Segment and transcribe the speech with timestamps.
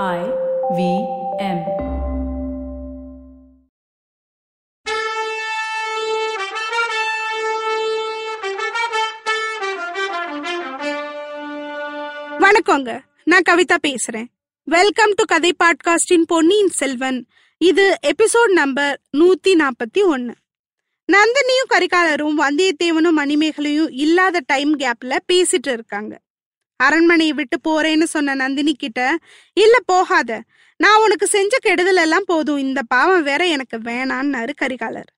[0.00, 0.18] I
[0.76, 0.82] V
[1.38, 1.58] M.
[12.40, 13.00] வணக்கங்க.
[13.24, 14.26] நான் கவிதா பேசுறேன்.
[14.64, 17.26] வெல்கம் டு கதை பாட்காஸ்டின் பொன்னியின் செல்வன்
[17.58, 20.34] இது எபிசோட் நம்பர் நூத்தி நாற்பத்தி ஒன்னு.
[21.12, 26.20] நந்தினியும் கரிகாலரும் வந்தியத்தேவனும் மணிமேகலையும் இல்லாத டைம் கேப்ல பேசிட்டு இருக்காங்க.
[26.76, 29.18] அரண்மனையை விட்டு போறேன்னு சொன்ன நந்தினி கிட்ட
[29.52, 30.42] இல்ல போகாத.
[30.76, 32.58] நான் உனக்கு செஞ்ச கெடுதல் எல்லாம் போதும்.
[32.58, 35.10] இந்த பாவம் வேற எனக்கு வேணான்னாரு கரிகாலர்.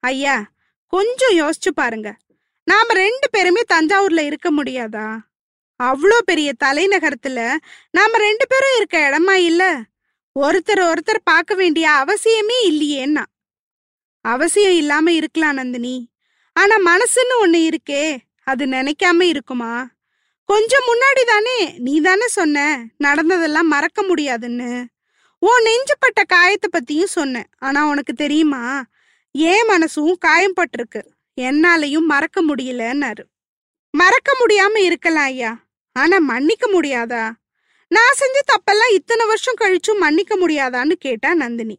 [0.00, 0.50] ஐயா
[0.86, 2.16] கொஞ்சம் யோசிச்சு பாருங்க.
[2.64, 5.18] நாம ரெண்டு பேருமே தஞ்சாவூர்ல இருக்க முடியாதா?
[5.82, 7.54] அவ்வளோ பெரிய தலைநகரத்துல
[7.90, 9.80] நாம ரெண்டு பேரும் இருக்க இடமா இல்ல?
[10.40, 13.24] ஒருத்தர் ஒருத்தர் பார்க்க வேண்டிய அவசியமே இல்லையேன்னா?
[14.20, 16.10] அவசியம் இல்லாம இருக்கலாம் நந்தினி.
[16.52, 18.16] ஆனா மனசுன்னு ஒண்ணு இருக்கே.
[18.42, 19.88] அது நினைக்காம இருக்குமா?
[20.48, 22.84] கொஞ்சம் முன்னாடி தானே நீ தானே சொன்ன?
[22.96, 24.86] நடந்ததெல்லாம் மறக்க முடியாதுன்னு.
[25.38, 28.84] உன் நெஞ்சுப்பட்ட காயத்தை பத்தியும் சொன்னேன் ஆனா உனக்கு தெரியுமா?
[29.32, 31.02] ஏன் மனசும் காயம்பட்டிருக்கு.
[31.40, 33.24] என்னாலையும் மறக்க முடியலன்னாரு.
[33.90, 35.52] மறக்க முடியாம இருக்கலாம் ஐயா.
[35.92, 37.30] ஆனா மன்னிக்க முடியாதா?
[37.88, 41.78] நான் செஞ்ச தப்பெல்லாம் இத்தனை வருஷம் கழிச்சும் மன்னிக்க முடியாதான்னு கேட்டா நந்தினி.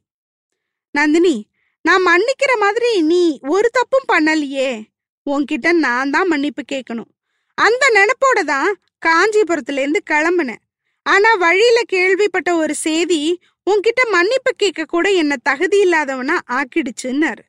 [0.91, 1.47] நந்தினி
[1.81, 4.83] நான் மன்னிக்கிற மாதிரி நீ ஒரு தப்பும் பண்ணலையே.
[5.25, 7.11] உன்கிட்ட நான் தான் மன்னிப்பு கேட்கணும்
[7.59, 8.69] அந்த நினப்போட தான்
[9.05, 10.63] காஞ்சிபுரத்துல இருந்து கிளம்புனேன்.
[11.05, 13.21] ஆனா வழியில கேள்விப்பட்ட ஒரு செய்தி
[13.67, 17.43] உன்கிட்ட மன்னிப்பு கேட்க கூட என்ன தகுதி இல்லாதவனா ஆக்கிடுச்சுன்னாரு.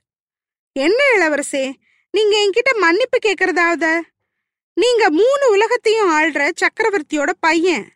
[0.76, 1.64] என்ன இளவரசே
[2.14, 3.92] நீங்க என்கிட்ட மன்னிப்பு கேக்குறதாவது
[4.76, 7.86] நீங்க மூணு உலகத்தையும் ஆள்ற சக்கரவர்த்தியோட பையன்.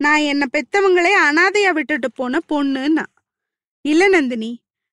[0.00, 3.04] நான் என்ன பெத்தவங்களே அனாதையா விட்டுட்டு போன பொண்ணுன்னா.
[3.84, 4.52] இல்ல நந்தினி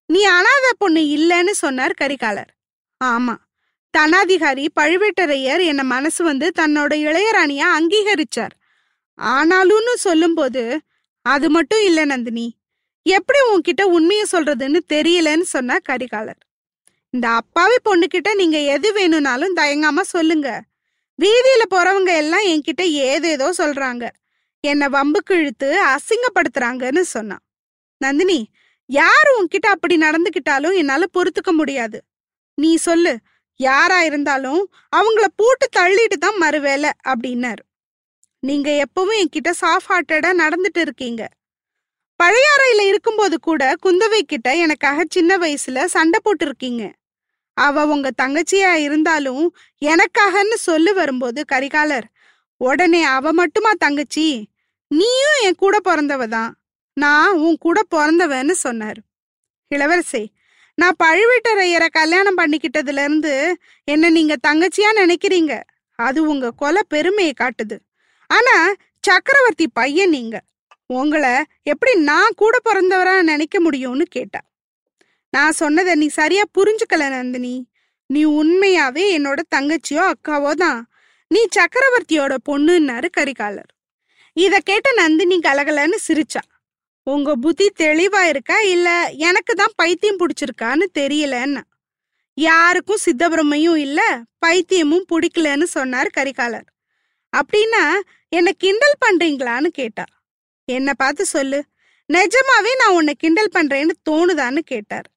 [0.10, 2.52] நீ அனாதை பொண்ணு இல்லைன்னு சொன்னார் கரிகாலர்.
[3.02, 3.36] ஆமா
[3.94, 8.56] தனாதிகாரி பழுவேட்டரையர் என்ன மனசு வந்து தன்னோட இளையராணிய அங்கீகரிச்சார்.
[9.20, 10.64] ஆனாலும்னு சொல்லும்போது
[11.26, 12.48] அது மட்டும் இல்ல நந்தினி.
[13.06, 16.42] எப்படி உன்கிட்ட உண்மையை சொல்றதுன்னு தெரியலன்னு சொன்னார் கரிகாலர்.
[17.10, 20.62] இந்த அப்பாவி பொண்ணுகிட்ட நீங்க எது வேணும்னாலும் தயங்காம சொல்லுங்க.
[21.20, 24.06] வீதியில போறவங்க எல்லாம் என்கிட்ட ஏதேதோ சொல்றாங்க.
[24.64, 27.44] என்னை வம்புக்கு இழுத்து அசிங்கப்படுத்துறாங்கன்னு சொன்னான்
[28.02, 28.40] நந்தினி
[28.90, 32.00] யார் உன்கிட்ட அப்படி நடந்துகிட்டாலும் என்னால பொறுத்துக்க முடியாது.
[32.58, 33.14] நீ சொல்லு
[33.60, 34.62] யாரா இருந்தாலும்
[34.96, 37.64] அவங்கள போட்டு தள்ளிட்டு தான் மறுவேலை அப்படின்னாரு.
[38.44, 41.22] நீங்க எப்பவும் என்கிட்ட சாஃப்ட் ஹார்ட்டடா நடந்துட்டு இருக்கீங்க.
[42.20, 46.84] பழையாறையில இருக்கும்போது கூட குந்தவை கிட்ட எனக்காக சின்ன வயசுல சண்டை போட்டிருக்கீங்க.
[47.58, 49.46] அவ உங்க தங்கச்சியா இருந்தாலும்
[49.82, 52.08] எனக்காகன்னு சொல்லு வரும்போது கரிகாலர்
[52.62, 54.28] உடனே அவ மட்டுமா தங்கச்சி?
[54.92, 56.52] நீயும் என் கூட பிறந்தவ தான்.
[56.98, 59.00] நான் உன் கூட பிறந்தவன்னு சொன்னார்.
[59.72, 60.24] இளவரசே
[60.82, 65.62] நான் பழுவேட்டரையரை கல்யாணம் பண்ணிக்கிட்டதுல இருந்து என்ன நீங்க தங்கச்சியா நினைக்கிறீங்க?
[65.96, 67.78] அது உங்க கொலை பெருமையை காட்டுது.
[68.28, 70.42] ஆனா சக்கரவர்த்தி பையன் நீங்க.
[70.86, 74.42] உங்களை எப்படி நான் கூட பிறந்தவரா நினைக்க முடியும்னு கேட்டா.
[75.30, 77.68] நான் சொன்னதை நீ சரியா புரிஞ்சுக்கல நந்தினி.
[78.06, 80.90] நீ உண்மையாவே என்னோட தங்கச்சியோ அக்காவோ தான்.
[81.28, 83.72] நீ சக்கரவர்த்தியோட பொண்ணுன்னாரு கரிகாலர்.
[84.34, 86.44] இத கேட்ட நந்தினி கலகலன்னு சிரிச்சா.
[87.08, 88.62] உங்க புத்தி தெளிவா இருக்கா?
[88.62, 91.62] இல்ல எனக்கு தான் பைத்தியம் பிடிச்சிருக்கான்னு தெரியலன்னு.
[92.34, 96.68] யாருக்கும் சித்தபிரமையும் இல்ல பைத்தியமும் பிடிக்கலன்னு சொன்னார் கரிகாலர்.
[97.38, 97.84] அப்படின்னா
[98.30, 100.04] என்ன கிண்டல் பண்றீங்களான்னு கேட்டா.
[100.66, 101.64] என்ன பார்த்து சொல்லு.
[102.14, 105.08] நிஜமாவே நான் உன்னை கிண்டல் பண்றேன்னு தோணுதான்னு கேட்டார்.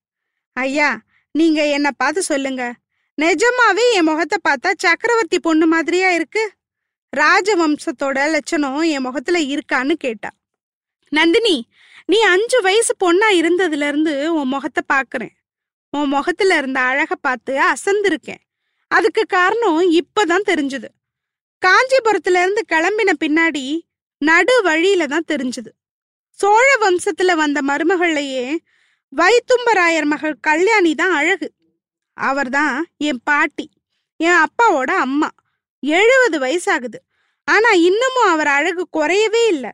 [0.53, 2.75] ஐயா நீங்க என்ன பார்த்து சொல்லுங்க.
[3.23, 6.53] நிஜமாவே என் முகத்தை பார்த்தா சக்கரவர்த்தி பொண்ணு மாதிரியா இருக்கு?
[7.17, 10.31] ராஜவம்சத்தோட லட்சணம் என் முகத்துல இருக்கான்னு கேட்டா.
[11.13, 11.70] நந்தினி
[12.11, 15.35] நீ அஞ்சு வயசு பொண்ணா இருந்ததுல இருந்து உன் முகத்தை பாக்குறேன்.
[15.91, 18.43] உன் முகத்துல இருந்த அழக பார்த்து அசந்திருக்கேன்.
[18.89, 20.89] அதுக்கு காரணம் இப்பதான் தெரிஞ்சது.
[21.67, 23.65] காஞ்சிபுரத்துல இருந்து கிளம்பின பின்னாடி
[24.19, 25.71] நடு வழியில தான் தெரிஞ்சது.
[26.31, 28.57] சோழ வம்சத்துல வந்த மருமகள்லயே
[29.13, 31.49] வைத்தும்பராயர் மகள் கல்யாணி தான் அழகு.
[32.17, 33.67] அவர்தான் என் பாட்டி
[34.17, 35.31] என் அப்பாவோட அம்மா.
[35.83, 37.01] எழுபது வயசாகுது.
[37.49, 39.73] ஆனா இன்னமும் அவர் அழகு குறையவே இல்லை.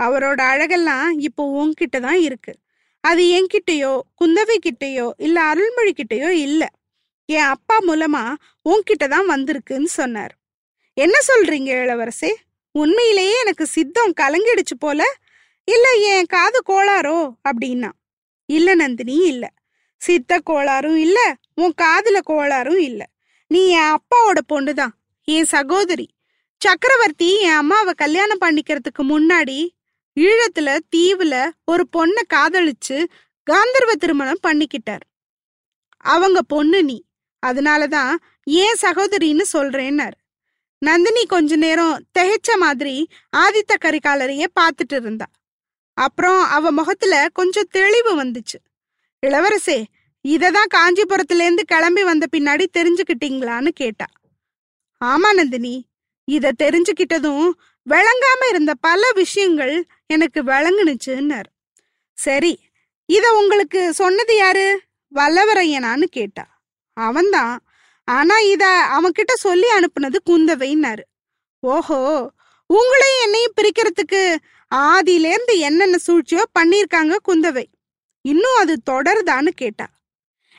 [0.00, 2.52] அவரோட அழகெல்லாம் இப்போ உன்கிட்ட தான் இருக்கு.
[3.00, 6.68] அது என்கிட்டயோ குந்தவை கிட்டயோ இல்ல அருள்மொழி கிட்டயோ இல்ல.
[7.26, 8.34] என் அப்பா மூலமா
[8.68, 10.34] உன்கிட்ட தான் வந்திருக்குன்னு சொன்னார்.
[10.94, 12.34] என்ன சொல்றீங்க இளவரசே?
[12.72, 15.00] உண்மையிலேயே எனக்கு சித்தம் கலங்கிடுச்சு போல.
[15.64, 17.90] இல்ல என் காது கோளாரோ அப்படின்னா.
[18.46, 19.44] இல்ல நந்தினி இல்ல.
[19.96, 21.18] சித்த கோளாறும் இல்ல.
[21.54, 23.02] உன் காதுல கோளாறும் இல்ல.
[23.46, 24.94] நீ என் அப்பாவோட பொண்ணுதான்
[25.24, 26.08] என் சகோதரி.
[26.56, 29.58] சக்கரவர்த்தி என் அம்மாவை கல்யாணம் பண்ணிக்கிறதுக்கு முன்னாடி
[30.20, 32.98] ஈழத்துல தீவுல ஒரு பொண்ணை காதலிச்சு
[33.50, 35.04] காந்தர்வ திருமணம் பண்ணிக்கிட்டார்.
[35.96, 36.98] அவங்க பொண்ணு நீ.
[37.46, 38.14] அதனாலதான்
[38.44, 40.16] ஏன் சகோதரின்னு சொல்றேன்னார்.
[40.78, 45.26] நந்தினி கொஞ்ச நேரம் திகைச்ச மாதிரி ஆதித்த கரிகாலரையே பார்த்துட்டு இருந்தா.
[45.94, 48.58] அப்புறம் அவ முகத்துல கொஞ்சம் தெளிவு வந்துச்சு.
[49.26, 49.84] இளவரசே
[50.28, 54.06] இததான் காஞ்சிபுரத்துல இருந்து கிளம்பி வந்த பின்னாடி தெரிஞ்சுக்கிட்டீங்களான்னு கேட்டா.
[55.04, 55.88] ஆமா நந்தினி
[56.24, 57.50] இத தெரிஞ்சுக்கிட்டதும்
[57.88, 61.48] விளங்காம இருந்த பல விஷயங்கள் எனக்கு விளங்குனுச்சுன்னார்.
[62.12, 62.60] சரி
[63.06, 64.80] இத உங்களுக்கு சொன்னது யாரு?
[65.14, 66.62] வல்லவரையனான்னு கேட்டா.
[66.92, 67.64] அவன்தான்.
[68.04, 71.00] ஆனா இத அவன்கிட்ட சொல்லி அனுப்புனது குந்தவைன்னாரு.
[71.60, 72.30] ஓஹோ
[72.74, 74.36] உங்களையும் என்னையும் பிரிக்கிறதுக்கு
[74.74, 77.64] ஆதியிலேருந்து என்னென்ன சூழ்ச்சியோ பண்ணியிருக்காங்க குந்தவை.
[78.20, 79.86] இன்னும் அது தொடருதான்னு கேட்டா.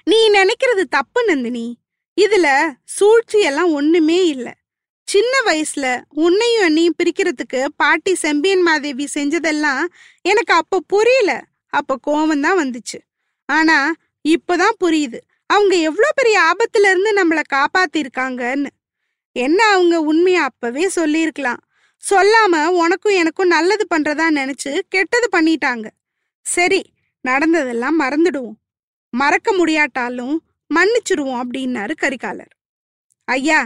[0.04, 1.78] நீ நினைக்கிறது தப்பு நந்தினி.
[2.22, 4.54] இதுல சூழ்ச்சி எல்லாம் ஒண்ணுமே இல்லை.
[5.12, 5.86] சின்ன வயசுல
[6.24, 9.84] உன்னையும் என்னையும் பிரிக்கிறதுக்கு பாட்டி செம்பியன் மாதேவி செஞ்சதெல்லாம்
[10.22, 11.32] எனக்கு அப்ப புரியல.
[11.74, 13.00] அப்ப கோவம் தான் வந்துச்சு.
[13.50, 13.78] ஆனா
[14.26, 15.20] இப்பதான் புரியுது.
[15.50, 18.72] அவங்க எவ்வளோ பெரிய ஆபத்துல இருந்து நம்மளை காப்பாத்திருக்காங்கன்னு.
[19.36, 21.62] என்ன அவங்க உண்மையை அப்பவே சொல்லியிருக்கலாம்.
[22.04, 22.54] சொல்லாம
[22.84, 25.88] உனக்கும் எனக்கும் நல்லது பண்றதா நினைச்சு கெட்டது பண்ணிட்டாங்க.
[26.46, 26.82] சரி
[27.26, 28.58] நடந்ததெல்லாம் மறந்துடுவோம்.
[29.14, 30.36] மறக்க முடியாட்டாலும்
[30.72, 32.54] மன்னிச்சிருவோம் அப்படின்னாரு கரிகாலர்.
[33.28, 33.62] ஐயா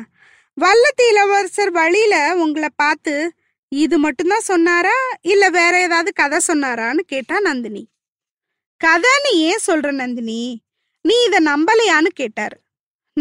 [0.62, 3.34] வல்லத்து இளவரசர் வழியில உங்களை பார்த்து
[3.68, 4.94] இது மட்டும்தான் சொன்னாரா?
[5.22, 7.88] இல்ல வேற ஏதாவது கதை சொன்னாரான்னு கேட்டா நந்தினி.
[8.84, 10.62] கதைன்னு ஏன் சொல்ற நந்தினி?
[11.02, 12.60] நீ இத நம்பலையான்னு கேட்டாரு.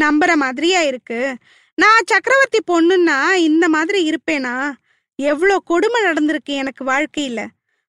[0.01, 1.37] நம்புற மாதிரியா இருக்கு.
[1.75, 4.73] நான் சக்கரவர்த்தி பொண்ணுன்னா இந்த மாதிரி இருப்பேனா?
[5.17, 7.47] எவ்வளோ கொடுமை நடந்திருக்கு எனக்கு வாழ்க்கையில.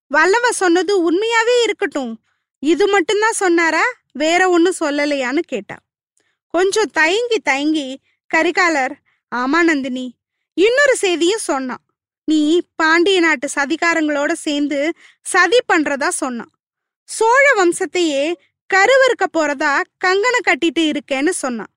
[0.07, 2.23] வல்லவ சொன்னது உண்மையாவே இருக்கட்டும்.
[2.59, 3.83] இது மட்டும்தான் சொன்னாரா?
[4.11, 5.75] வேற ஒன்றும் சொல்லலையான்னு கேட்டா.
[6.47, 7.99] கொஞ்சம் தயங்கி தயங்கி
[8.33, 9.03] கரிகாலர்
[9.35, 10.05] ஆமா நந்தினி.
[10.57, 11.83] இன்னொரு செய்தியும் சொன்னான்.
[12.23, 16.51] நீ பாண்டிய நாட்டு சதிகாரங்களோட சேர்ந்து சதி பண்றதா சொன்னான்.
[17.03, 18.33] சோழ வம்சத்தையே
[18.69, 19.73] கருவறுக்க போறதா
[20.05, 21.71] கங்கண கட்டிட்டு இருக்கேன்னு சொன்னான்.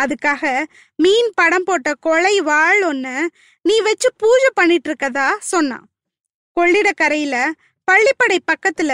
[0.00, 0.64] அதுக்காக
[0.96, 3.26] மீன் படம் போட்ட கொலை வாழ் ஒண்ணு
[3.62, 5.86] நீ வச்சு பூஜை பண்ணிட்டு இருக்கதா சொன்னான்.
[6.56, 7.36] கொள்ளிடக்கரையில
[7.88, 8.92] பள்ளிப்படை பக்கத்துல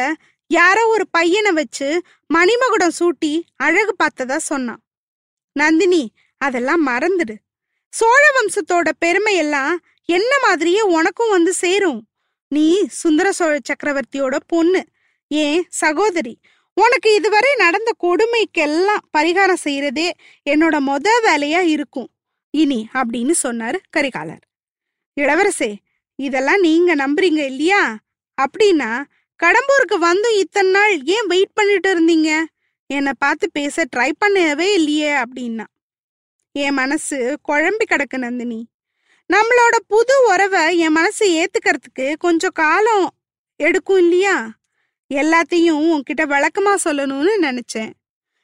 [0.51, 1.89] யாரோ ஒரு பையனை வச்சு
[2.35, 4.83] மணிமகுடம் சூட்டி அழகு பார்த்ததா சொன்னான்.
[5.53, 6.03] நந்தினி
[6.39, 7.35] அதெல்லாம் மறந்துடு.
[7.93, 9.77] சோழ வம்சத்தோட பெருமையெல்லாம்
[10.09, 12.01] என்ன மாதிரியே உனக்கும் வந்து சேரும்?
[12.49, 14.81] நீ சுந்தர சோழ சக்கரவர்த்தியோட பொண்ணு
[15.29, 16.35] ஏன் சகோதரி.
[16.77, 20.11] உனக்கு இதுவரை நடந்த கொடுமைக்கெல்லாம் பரிகாரம் செய்யறதே
[20.51, 22.09] என்னோட மொத வேலையா இருக்கும்.
[22.51, 24.45] இனி அப்படின்னு சொன்னாரு கரிகாலர்.
[25.17, 25.73] இளவரசே
[26.19, 27.83] இதெல்லாம் நீங்க நம்புறீங்க இல்லையா?
[28.39, 28.91] அப்படின்னா
[29.41, 32.31] கடம்பூருக்கு வந்தும் இத்தனை நாள் ஏன் வெயிட் பண்ணிட்டு இருந்தீங்க?
[32.87, 35.67] என்னை பார்த்து பேச ட்ரை பண்ணவே இல்லையே அப்படின்னா.
[36.53, 38.69] என் மனசு குழம்பி கிடக்கு நந்தினி.
[39.33, 43.11] நம்மளோட புது உறவை என் மனசு ஏத்துக்கிறதுக்கு கொஞ்சம் காலம்
[43.57, 44.51] எடுக்கும் இல்லையா?
[45.15, 47.91] எல்லாத்தையும் உன்கிட்ட விளக்கமா சொல்லணும்னு நினைச்சேன்.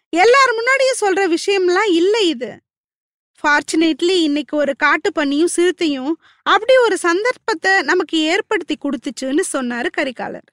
[0.08, 2.60] எல்லார் முன்னாடியும் சொல்ற விஷயம்லாம் இல்லை இது.
[3.42, 10.48] ஃபார்ச்சுனேட்லி இன்னைக்கு ஒரு காட்டு பண்ணியும் சிறுத்தையும் அப்படி ஒரு சந்தர்ப்பத்தை நமக்கு ஏற்படுத்தி கொடுத்துச்சுன்னு சொன்னாரு கரிகாலர்.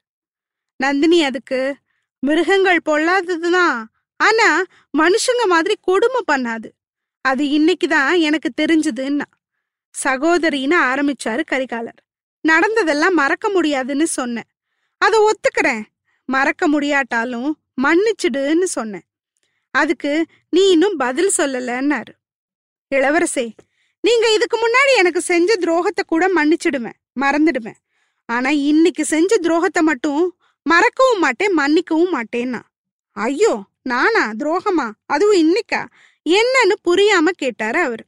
[0.76, 1.76] நந்தினி அதுக்கு
[2.20, 3.84] மிருகங்கள் பொல்லாததுதான்.
[4.18, 4.62] ஆனா
[4.98, 6.70] மனுஷங்க மாதிரி கொடுமை பண்ணாது.
[7.26, 9.28] அது இன்னைக்கு தான் எனக்கு தெரிஞ்சதுன்னா.
[10.04, 12.00] சகோதரின்னு ஆரம்பிச்சாரு கரிகாலர்.
[12.42, 14.50] நடந்ததெல்லாம் மறக்க முடியாதுன்னு சொன்னேன்.
[14.98, 15.84] அதை ஒத்துக்கிறேன்.
[16.30, 17.50] மறக்க முடியாட்டாலும்
[17.84, 19.06] மன்னிச்சிடுன்னு சொன்னேன்.
[19.72, 20.12] அதுக்கு
[20.50, 22.14] நீ இன்னும் பதில் சொல்லலன்னாரு.
[22.96, 23.46] இளவரசே
[24.00, 27.80] நீங்க இதுக்கு முன்னாடி எனக்கு செஞ்ச துரோகத்தை கூட மன்னிச்சிடுவேன் மறந்துடுவேன்.
[28.30, 30.24] ஆனா இன்னைக்கு செஞ்ச துரோகத்தை மட்டும்
[30.66, 32.62] மறக்கவும் மாட்டேன் மன்னிக்கவும் மாட்டேன்னா.
[33.18, 34.32] ஐயோ நானா?
[34.32, 34.92] துரோகமா?
[35.06, 35.82] அதுவும் இன்னைக்கா?
[36.30, 38.06] என்னன்னு புரியாம கேட்டாரு அவர்.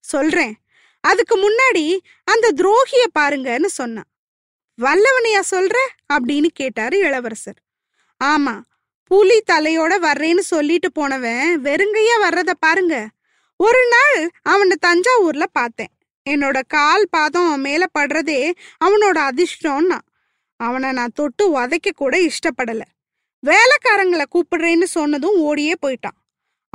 [0.00, 0.56] சொல்றேன்.
[1.00, 4.10] அதுக்கு முன்னாடி அந்த துரோகிய பாருங்கன்னு சொன்னான்
[4.82, 5.76] வல்லவனையா சொல்ற?
[6.12, 7.58] அப்படின்னு கேட்டாரு இளவரசர்.
[8.24, 8.60] ஆமா
[9.04, 13.08] புலி தலையோட வர்றேன்னு சொல்லிட்டு போனவன் வெறுங்கையா வர்றத பாருங்க.
[13.56, 15.90] ஒரு நாள் அவனை தஞ்சாவூர்ல பார்த்தேன்.
[16.30, 18.52] என்னோட கால் பாதம் மேல படுறதே
[18.84, 19.98] அவனோட அதிர்ஷ்டம்னா.
[20.56, 22.80] அவனை நான் தொட்டு உதைக்க கூட இஷ்டப்படல.
[23.46, 26.18] வேலைக்காரங்களை கூப்பிடுறேன்னு சொன்னதும் ஓடியே போயிட்டான்.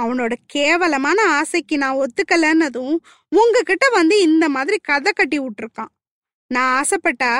[0.03, 2.95] அவனோட கேவலமான ஆசைக்கு நான் ஒத்துக்கலன்னதும்
[3.31, 5.91] உங்ககிட்ட வந்து இந்த மாதிரி கதை கட்டி விட்டுருக்கான்.
[6.51, 7.33] நான் ஆசைப்பட்டா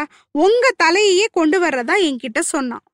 [0.45, 2.85] உங்க தலையையே கொண்டு வர்றதா என்கிட்ட சொன்னான்.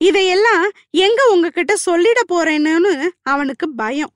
[0.00, 4.14] இதையெல்லாம் எங்க உங்ககிட்ட சொல்லிட போறேன்னு அவனுக்கு பயம்.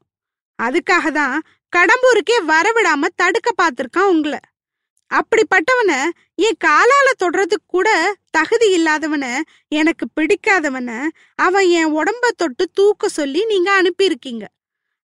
[0.59, 1.37] அதுக்காக தான்
[1.73, 4.40] கடம்பூருக்கே வரவிடாம தடுக்க பார்த்துருக்கான் உங்களை.
[5.11, 5.99] அப்படிப்பட்டவனை
[6.47, 7.88] என் காலால தொடுறதுக்கு கூட
[8.31, 9.33] தகுதி இல்லாதவனை
[9.81, 10.99] எனக்கு பிடிக்காதவனை
[11.35, 14.45] அவன் என் உடம்ப தொட்டு தூக்க சொல்லி நீங்க அனுப்பியிருக்கீங்க.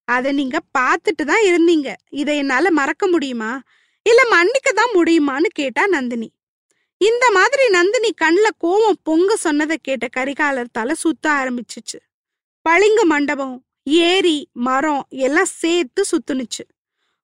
[0.05, 1.93] அதை நீங்க பார்த்துட்டு தான் இருந்தீங்க.
[2.09, 3.61] இதை என்னால மறக்க முடியுமா?
[4.03, 6.33] இல்ல மன்னிக்க தான் முடியுமான்னு கேட்டா நந்தினி.
[6.97, 11.99] இந்த மாதிரி நந்தினி கண்ணில் கோவம் பொங்க சொன்னதை கேட்ட கரிகாலர் தலை சுத்த ஆரம்பிச்சுச்சு.
[12.61, 16.63] பளிங்கு மண்டபம் ஏரி மரம் எல்லாம் சேர்த்து சுத்துனுச்சு.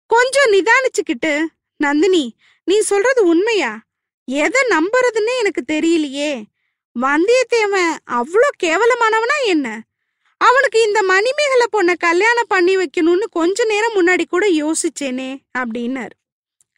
[0.05, 1.45] கொஞ்சம் நிதானிச்சுக்கிட்டு
[1.75, 3.79] நந்தினி நீ சொல்றது உண்மையா?
[4.23, 6.43] எதை நம்புறதுன்னு எனக்கு தெரியலையே.
[6.95, 9.67] வந்தியத்தேவன் அவ்வளோ கேவலமானவனா என்ன?
[10.39, 16.15] அவனுக்கு இந்த மணிமேகலை பொண்ணை கல்யாணம் பண்ணி வைக்கணும்னு கொஞ்ச நேரம் முன்னாடி கூட யோசிச்சேனே அப்படின்னாரு.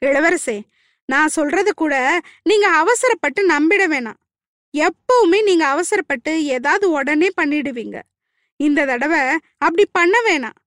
[0.06, 0.62] இளவரசே
[1.06, 4.20] நான் சொல்றது கூட நீங்க அவசரப்பட்டு நம்பிட வேணாம்.
[4.77, 8.01] எப்பவுமே நீங்க அவசரப்பட்டு ஏதாவது உடனே பண்ணிடுவீங்க.
[8.56, 9.20] இந்த தடவை
[9.58, 10.58] அப்படி பண்ண வேணாம்.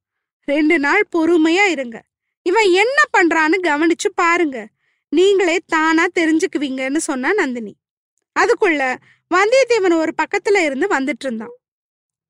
[0.45, 2.03] ரெண்டு நாள் பொறுமையா இருங்க.
[2.43, 4.69] இவன் என்ன பண்றான்னு கவனிச்சு பாருங்க.
[5.09, 7.77] நீங்களே தானா தெரிஞ்சுக்குவீங்கன்னு சொன்னா நந்தினி.
[8.41, 8.97] அதுக்குள்ள
[9.35, 11.55] வந்தியத்தேவன் ஒரு பக்கத்துல இருந்து வந்துட்டு இருந்தான்.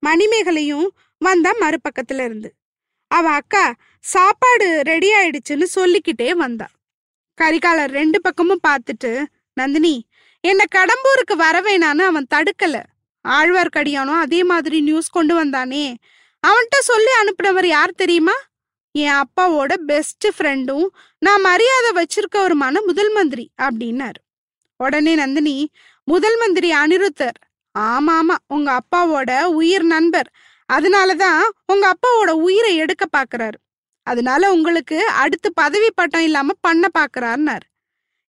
[0.05, 2.53] மணிமேகலையும் வந்தா மறுபக்கத்துல இருந்து.
[3.07, 6.67] அவ அக்கா சாப்பாடு ரெடி ஆயிடுச்சுன்னு சொல்லிக்கிட்டே வந்தா.
[7.41, 9.11] கரிகாலர் ரெண்டு பக்கமும் பார்த்துட்டு
[9.53, 9.95] நந்தினி
[10.43, 12.83] என்ன கடம்பூருக்கு வர வேணான்னு அவன் தடுக்கல.
[13.27, 15.85] ஆழ்வார்க்கடியானும் அதே மாதிரி நியூஸ் கொண்டு வந்தானே.
[16.47, 18.35] அவன்கிட்ட சொல்லி அனுப்புனவர் யார் தெரியுமா?
[18.91, 20.85] என் அப்பாவோட பெஸ்ட் ஃப்ரெண்டும்
[21.19, 24.21] நான் மரியாதை வச்சிருக்கவருமான முதல் மந்திரி அப்படின்னாரு.
[24.77, 25.71] உடனே நந்தினி
[26.03, 27.39] முதல் மந்திரி அனிருத்தர்.
[27.75, 30.29] ஆமா ஆமா உங்க அப்பாவோட உயிர் நண்பர்.
[30.69, 33.57] அதனாலதான் உங்க அப்பாவோட உயிரை எடுக்க பாக்குறாரு.
[34.07, 37.65] அதனால உங்களுக்கு அடுத்து பதவி பட்டம் இல்லாம பண்ண பாக்குறாருனாரு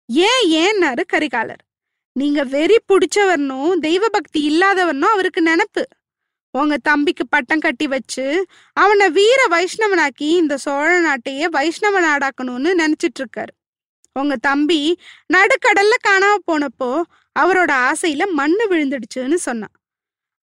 [0.09, 1.63] ஏன் ஏன்னாரு கரிகாலர்?
[2.17, 5.83] நீங்க வெறி பிடிச்சவர்னும் தெய்வ பக்தி இல்லாதவர்னும் அவருக்கு நினப்பு.
[6.55, 8.25] உங்க தம்பிக்கு பட்டம் கட்டி வச்சு
[8.77, 13.53] அவனை வீர வைஷ்ணவனாக்கி இந்த சோழ நாட்டையே வைஷ்ணவ நாடாக்கணும்னு நினைச்சிட்டு இருக்காரு
[14.17, 14.81] உங்க தம்பி
[15.35, 16.91] நடுக்கடல்ல காணாம போனப்போ
[17.39, 19.75] அவரோட ஆசையில மண்ணு விழுந்துடுச்சுன்னு சொன்னான்.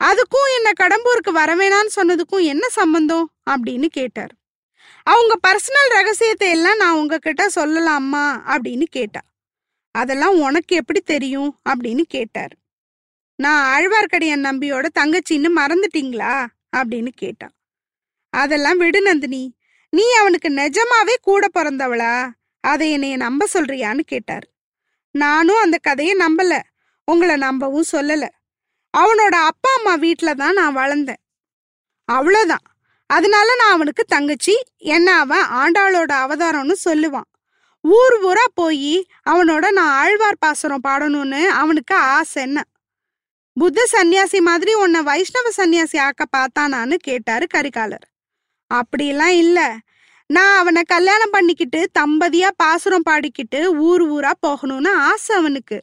[0.04, 3.32] அதுக்கும் என்ன கடம்பூருக்கு வரவேணான்னு சொன்னதுக்கும் என்ன சம்பந்தம்?
[3.50, 4.34] அப்படின்னு கேட்டார்.
[5.04, 8.42] அவங்க பர்சனல் ரகசியத்தை எல்லாம் நான் உங்ககிட்ட சொல்லலாமா?
[8.48, 9.22] அப்படின்னு கேட்டா
[9.92, 11.60] அதெல்லாம் உனக்கு எப்படி தெரியும்?
[11.70, 12.56] அப்படின்னு கேட்டார்.
[13.36, 16.48] நான் ஆழ்வார்க்கடியன் நம்பியோட தங்கச்சின்னு மறந்துட்டீங்களா?
[16.78, 17.50] அப்படின்னு கேட்டா
[18.30, 19.56] அதெல்லாம் விடு நந்தினி.
[19.90, 22.30] நீ அவனுக்கு நிஜமாவே கூட பிறந்தவளா?
[22.60, 24.48] அதை என்னைய நம்ப சொல்றியான்னு கேட்டார்.
[25.12, 26.62] நானும் அந்த கதையை நம்பல.
[27.08, 28.26] உங்களை நம்பவும் சொல்லல.
[28.98, 31.22] அவனோட அப்பா அம்மா வீட்டில் தான் நான் வளர்ந்தேன்.
[32.12, 32.66] அவ்வளோதான்
[33.08, 37.30] அதனால நான் அவனுக்கு தங்கச்சி என்ன அவன் ஆண்டாளோட அவதாரம்னு சொல்லுவான்.
[37.82, 42.64] ஊர் ஊரா போய் அவனோட நான் ஆழ்வார் பாசுரம் பாடணும்னு அவனுக்கு ஆசை என்ன?
[43.54, 48.06] புத்த சந்நியாசி மாதிரி உன்னை வைஷ்ணவ சன்னியாசி ஆக்க பார்த்தானான்னு கேட்டாரு கரிகாலர்.
[48.74, 49.78] அப்படிலாம் இல்ல.
[50.26, 55.82] நான் அவனை கல்யாணம் பண்ணிக்கிட்டு தம்பதியா பாசுரம் பாடிக்கிட்டு ஊர் ஊரா போகணும்னு ஆசை அவனுக்கு.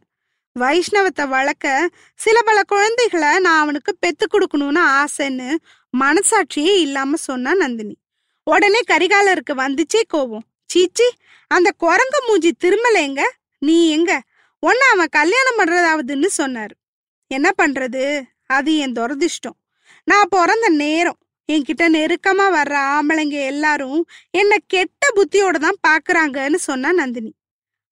[0.59, 5.57] வைஷ்ணவத்தை வளர்க்க சில பல குழந்தைகளை நான் அவனுக்கு பெத்து கொடுக்கணும்னு ஆசைன்னு
[5.99, 7.97] மனசாட்சியே இல்லாம சொன்னா நந்தினி.
[8.43, 11.07] உடனே கரிகாலருக்கு வந்துச்சே கோவம் சீச்சி
[11.49, 13.21] அந்த குரங்கு மூஞ்சி திரும்பலைங்க
[13.59, 14.23] நீ எங்க?
[14.61, 16.75] ஒன்னு அவன் கல்யாணம் பண்றதாவதுன்னு சொன்னாரு.
[17.27, 18.23] என்ன பண்றது?
[18.47, 19.59] அது என் துரதிர்ஷ்டம்.
[20.05, 21.19] நான் பிறந்த நேரம்.
[21.53, 27.35] என்கிட்ட நெருக்கமா வர்ற ஆம்பளைங்க எல்லாரும் என்னை கெட்ட புத்தியோட தான் பாக்குறாங்கன்னு சொன்னா நந்தினி.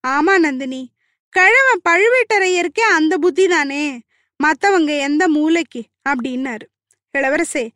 [0.07, 0.97] ஆமா நந்தினி
[1.31, 4.01] கிழவன் பழுவேட்டரையருக்கே அந்த புத்தி தானே?
[4.37, 5.83] மத்தவங்க எந்த மூளைக்கு?
[6.09, 6.67] அப்படின்னாரு.
[7.19, 7.69] இளவரசே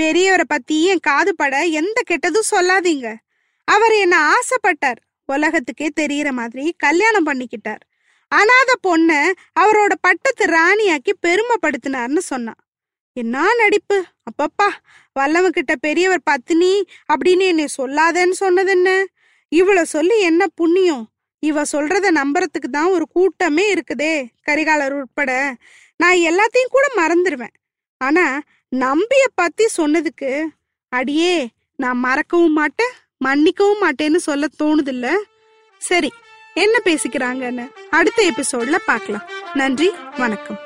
[0.00, 3.14] பெரியவரை பத்தி என் காது பட எந்த கெட்டதும் சொல்லாதீங்க.
[3.64, 5.00] அவர் என்ன ஆசைப்பட்டார்.
[5.26, 7.82] உலகத்துக்கே தெரியற மாதிரி கல்யாணம் பண்ணிக்கிட்டார்.
[8.34, 12.60] அனாத பொண்ண அவரோட பட்டத்து ராணியாக்கி பெருமைப்படுத்தினார்னு சொன்னான்.
[13.12, 14.04] என்ன நடிப்பு?
[14.30, 14.68] அப்பப்பா
[15.20, 19.06] வல்லவங்கிட்ட பெரியவர் பத்தினி அப்படின்னு என்னை சொல்லாதேன்னு சொன்னது என்ன?
[19.48, 21.08] இவ்வளவு சொல்லி என்ன புண்ணியம்?
[21.42, 24.14] இவ சொல்றத நம்புறதுக்கு தான் ஒரு கூட்டமே இருக்குதே
[24.48, 25.54] கரிகாலர் உட்பட.
[25.96, 27.54] நான் எல்லாத்தையும் கூட மறந்துடுவேன்
[28.00, 30.30] ஆனா நம்பிய பத்தி சொன்னதுக்கு
[30.88, 31.34] அடியே
[31.76, 35.08] நான் மறக்கவும் மாட்டேன் மன்னிக்கவும் மாட்டேன்னு சொல்ல தோணுதில்ல?
[35.78, 36.10] சரி
[36.54, 39.28] என்ன பேசிக்கிறாங்கன்னு அடுத்த எபிசோட்ல பார்க்கலாம்.
[39.54, 40.60] நன்றி வணக்கம்.